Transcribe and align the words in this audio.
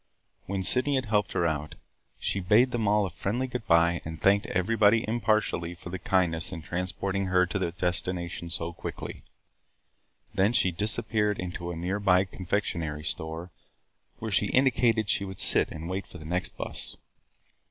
When 0.47 0.63
Sydney 0.63 0.95
had 0.95 1.05
helped 1.05 1.33
her 1.33 1.45
out, 1.45 1.75
she 2.17 2.39
bade 2.39 2.71
them 2.71 2.87
all 2.87 3.05
a 3.05 3.11
friendly 3.11 3.45
good 3.45 3.67
by 3.67 4.01
and 4.03 4.19
thanked 4.19 4.47
everybody 4.47 5.07
impartially 5.07 5.75
for 5.75 5.91
the 5.91 5.99
kindness 5.99 6.51
in 6.51 6.63
transporting 6.63 7.27
her 7.27 7.45
to 7.45 7.59
her 7.59 7.69
destination 7.69 8.49
so 8.49 8.73
quickly. 8.73 9.21
Then 10.33 10.53
she 10.53 10.71
disappeared 10.71 11.37
into 11.37 11.69
a 11.69 11.75
near 11.75 11.99
by 11.99 12.23
confectionery 12.25 13.03
store 13.03 13.51
where 14.17 14.31
she 14.31 14.47
indicated 14.47 15.05
that 15.05 15.09
she 15.11 15.23
would 15.23 15.39
sit 15.39 15.69
and 15.69 15.87
wait 15.87 16.07
for 16.07 16.17
the 16.17 16.25
next 16.25 16.57
bus. 16.57 16.97